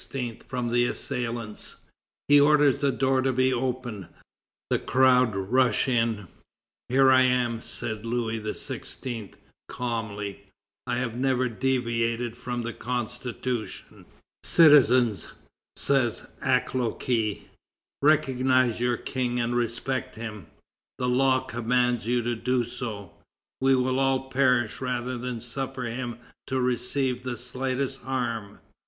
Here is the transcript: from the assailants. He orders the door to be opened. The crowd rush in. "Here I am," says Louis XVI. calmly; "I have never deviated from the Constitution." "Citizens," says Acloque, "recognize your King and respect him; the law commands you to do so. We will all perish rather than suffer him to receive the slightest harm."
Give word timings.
from 0.47 0.69
the 0.69 0.87
assailants. 0.87 1.75
He 2.27 2.41
orders 2.41 2.79
the 2.79 2.91
door 2.91 3.21
to 3.21 3.31
be 3.31 3.53
opened. 3.53 4.07
The 4.71 4.79
crowd 4.79 5.35
rush 5.35 5.87
in. 5.87 6.27
"Here 6.89 7.11
I 7.11 7.21
am," 7.21 7.61
says 7.61 8.03
Louis 8.03 8.39
XVI. 8.39 9.35
calmly; 9.69 10.47
"I 10.87 10.97
have 10.97 11.13
never 11.15 11.47
deviated 11.49 12.35
from 12.35 12.63
the 12.63 12.73
Constitution." 12.73 14.07
"Citizens," 14.43 15.33
says 15.75 16.27
Acloque, 16.41 17.43
"recognize 18.01 18.79
your 18.79 18.97
King 18.97 19.39
and 19.39 19.55
respect 19.55 20.15
him; 20.15 20.47
the 20.97 21.07
law 21.07 21.41
commands 21.41 22.07
you 22.07 22.23
to 22.23 22.35
do 22.35 22.63
so. 22.65 23.13
We 23.61 23.75
will 23.75 23.99
all 23.99 24.31
perish 24.31 24.81
rather 24.81 25.19
than 25.19 25.39
suffer 25.41 25.83
him 25.83 26.17
to 26.47 26.59
receive 26.59 27.21
the 27.21 27.37
slightest 27.37 28.01
harm." 28.01 28.57